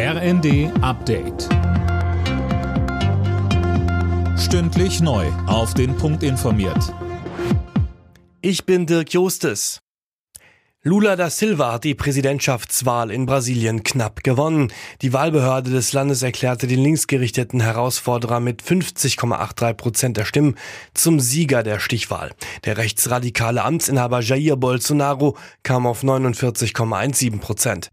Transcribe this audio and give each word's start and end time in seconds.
RND 0.00 0.70
Update. 0.80 1.48
Stündlich 4.38 5.00
neu. 5.00 5.26
Auf 5.48 5.74
den 5.74 5.96
Punkt 5.96 6.22
informiert. 6.22 6.94
Ich 8.40 8.64
bin 8.64 8.86
Dirk 8.86 9.12
Jostes. 9.12 9.80
Lula 10.84 11.16
da 11.16 11.30
Silva 11.30 11.72
hat 11.72 11.82
die 11.82 11.96
Präsidentschaftswahl 11.96 13.10
in 13.10 13.26
Brasilien 13.26 13.82
knapp 13.82 14.22
gewonnen. 14.22 14.72
Die 15.02 15.12
Wahlbehörde 15.12 15.72
des 15.72 15.92
Landes 15.92 16.22
erklärte 16.22 16.68
den 16.68 16.80
linksgerichteten 16.80 17.60
Herausforderer 17.60 18.38
mit 18.38 18.62
50,83 18.62 19.74
Prozent 19.74 20.16
der 20.16 20.26
Stimmen 20.26 20.54
zum 20.94 21.18
Sieger 21.18 21.64
der 21.64 21.80
Stichwahl. 21.80 22.30
Der 22.64 22.76
rechtsradikale 22.76 23.64
Amtsinhaber 23.64 24.20
Jair 24.20 24.54
Bolsonaro 24.54 25.36
kam 25.64 25.88
auf 25.88 26.04
49,17 26.04 27.40
Prozent. 27.40 27.90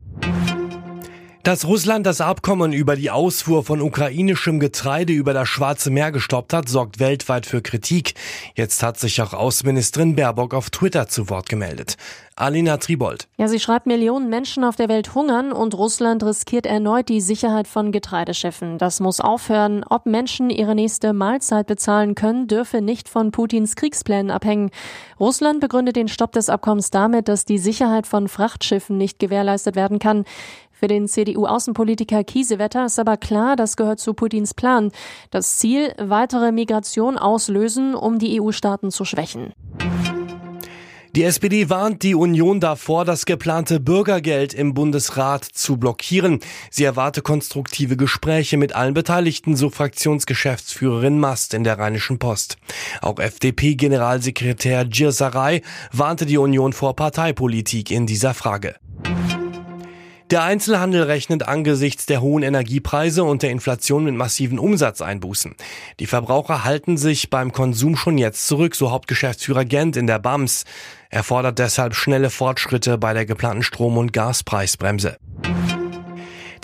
Dass 1.46 1.68
Russland 1.68 2.07
das 2.07 2.21
Abkommen 2.21 2.73
über 2.73 2.96
die 2.96 3.12
Ausfuhr 3.12 3.63
von 3.63 3.80
ukrainischem 3.80 4.59
Getreide 4.59 5.13
über 5.13 5.31
das 5.31 5.48
Schwarze 5.48 5.91
Meer 5.91 6.12
gestoppt 6.12 6.53
hat, 6.53 6.67
sorgt 6.67 6.99
weltweit 6.99 7.45
für 7.45 7.62
Kritik. 7.62 8.16
Jetzt 8.55 8.81
hat 8.81 8.99
sich 8.99 9.22
auch 9.22 9.31
Außenministerin 9.31 10.16
Baerbock 10.16 10.55
auf 10.55 10.72
Twitter 10.72 11.08
zu 11.08 11.30
Wort 11.30 11.48
gemeldet. 11.48 11.98
Alina 12.38 12.76
Tribold. 12.76 13.30
Ja, 13.38 13.48
sie 13.48 13.62
schreibt, 13.62 13.86
Millionen 13.86 14.27
Menschen 14.27 14.66
auf 14.66 14.76
der 14.76 14.89
Welt 14.89 15.16
hungern 15.16 15.53
und 15.53 15.73
Russland 15.73 16.22
riskiert 16.22 16.66
erneut 16.66 17.08
die 17.08 17.22
Sicherheit 17.22 17.66
von 17.66 17.94
Getreideschiffen. 17.94 18.77
Das 18.77 19.00
muss 19.00 19.22
aufhören. 19.22 19.86
Ob 19.89 20.05
Menschen 20.05 20.50
ihre 20.50 20.75
nächste 20.75 21.14
Mahlzeit 21.14 21.67
bezahlen 21.67 22.14
können, 22.14 22.48
dürfe 22.48 22.81
nicht 22.81 23.08
von 23.08 23.31
Putins 23.31 23.77
Kriegsplänen 23.77 24.31
abhängen. 24.31 24.72
Russland 25.17 25.62
begründet 25.62 25.95
den 25.95 26.09
Stopp 26.09 26.34
des 26.34 26.50
Abkommens 26.50 26.89
damit, 26.89 27.30
dass 27.30 27.45
die 27.45 27.58
Sicherheit 27.58 28.05
von 28.05 28.27
Frachtschiffen 28.27 28.98
nicht 28.98 29.17
gewährleistet 29.20 29.77
werden 29.77 30.00
kann. 30.00 30.25
Für 30.78 30.88
den 30.88 31.08
CDU-Außenpolitiker 31.08 32.26
Kiesewetter 32.26 32.86
ist 32.86 33.00
aber 33.00 33.16
klar, 33.16 33.56
das 33.56 33.78
gehört 33.78 34.00
zu 34.00 34.14
Putins 34.14 34.54
Plan. 34.54 34.92
Das 35.32 35.56
Ziel, 35.58 35.94
weitere 35.98 36.52
Migration 36.52 37.17
auslösen, 37.17 37.95
um 37.95 38.20
die 38.20 38.42
EU-Staaten 38.42 38.92
zu 38.92 39.06
schwächen. 39.06 39.54
Die 41.16 41.23
SPD 41.23 41.70
warnt 41.70 42.04
die 42.04 42.14
Union 42.14 42.59
davor, 42.59 43.06
das 43.06 43.26
geplante 43.26 43.80
Bürgergeld 43.80 44.54
im 44.54 44.73
Bundesrat 44.73 45.45
zu 45.45 45.78
blockieren. 45.78 46.42
Sie 46.70 46.84
erwarte 46.84 47.22
konstruktive 47.22 47.95
Gespräche 47.95 48.58
mit 48.58 48.76
allen 48.76 48.94
Beteiligten, 48.94 49.56
so 49.56 49.70
Fraktionsgeschäftsführerin 49.70 51.17
Mast 51.17 51.54
in 51.54 51.64
der 51.64 51.80
Rheinischen 51.80 52.20
Post. 52.20 52.58
Auch 53.02 53.20
FDP-Generalsekretär 53.20 54.84
Girsaray 54.84 55.62
warnte 55.94 56.26
die 56.26 56.38
Union 56.38 56.73
vor 56.73 56.98
Parteipolitik 56.98 57.92
in 57.92 58.06
dieser 58.08 58.34
Frage. 58.34 58.76
Der 60.31 60.42
Einzelhandel 60.42 61.04
rechnet 61.04 61.48
angesichts 61.48 62.08
der 62.08 62.20
hohen 62.20 62.42
Energiepreise 62.42 63.23
und 63.23 63.44
der 63.44 63.52
Inflation 63.52 64.06
mit 64.06 64.16
massiven 64.16 64.58
Umsatzeinbußen. 64.58 65.56
Die 66.00 66.08
Verbraucher 66.08 66.64
halten 66.64 66.98
sich 66.98 67.30
beim 67.30 67.52
Konsum 67.52 67.95
schon 67.95 68.17
jetzt 68.17 68.48
zurück, 68.48 68.73
so 68.73 68.90
Hauptgeschäftsführer 68.90 69.66
Gent 69.66 69.98
in 69.98 70.08
der 70.08 70.17
BAMS. 70.17 70.66
Er 71.12 71.22
fordert 71.22 71.59
deshalb 71.59 71.94
schnelle 71.94 72.32
Fortschritte 72.32 72.98
bei 72.98 73.14
der 73.14 73.28
geplanten 73.28 73.62
Strom- 73.62 74.00
und 74.00 74.14
Gaspreisbremse. 74.14 75.17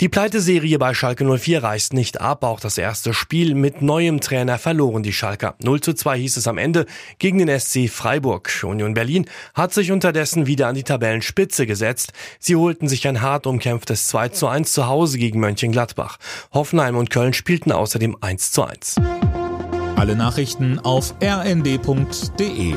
Die 0.02 0.08
Pleiteserie 0.08 0.80
bei 0.80 0.94
Schalke 0.94 1.24
04 1.24 1.62
reißt 1.62 1.92
nicht 1.92 2.20
ab. 2.20 2.42
Auch 2.42 2.58
das 2.58 2.76
erste 2.76 3.14
Spiel 3.14 3.54
mit 3.54 3.82
neuem 3.82 4.20
Trainer 4.20 4.58
verloren 4.58 5.04
die 5.04 5.12
Schalker. 5.12 5.54
0 5.62 5.80
zu 5.80 5.92
2 5.92 6.18
hieß 6.18 6.38
es 6.38 6.48
am 6.48 6.58
Ende 6.58 6.86
gegen 7.20 7.38
den 7.38 7.60
SC 7.60 7.88
Freiburg. 7.88 8.50
Union 8.64 8.94
Berlin 8.94 9.26
hat 9.54 9.72
sich 9.72 9.92
unterdessen 9.92 10.48
wieder 10.48 10.66
an 10.66 10.74
die 10.74 10.82
Tabellenspitze 10.82 11.68
gesetzt. 11.68 12.14
Sie 12.40 12.56
holten 12.56 12.88
sich 12.88 13.06
ein 13.06 13.22
hart 13.22 13.46
umkämpftes 13.46 14.08
2 14.08 14.30
zu 14.30 14.48
1 14.48 14.72
zu 14.72 14.88
Hause 14.88 15.18
gegen 15.18 15.38
Mönchengladbach. 15.38 16.18
Hoffenheim 16.52 16.96
und 16.96 17.10
Köln 17.10 17.32
spielten 17.32 17.70
außerdem 17.70 18.16
1 18.20 18.50
zu 18.50 18.64
1. 18.64 18.96
Alle 19.94 20.16
Nachrichten 20.16 20.80
auf 20.80 21.14
rnd.de 21.22 22.74